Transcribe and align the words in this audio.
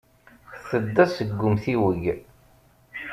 Tedda 0.67 1.05
seg 1.15 1.39
umtiweg. 1.47 2.03